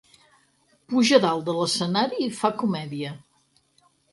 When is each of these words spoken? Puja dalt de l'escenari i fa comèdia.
Puja 0.93 1.19
dalt 1.27 1.45
de 1.49 1.55
l'escenari 1.59 2.23
i 2.31 2.33
fa 2.41 2.53
comèdia. 2.63 3.17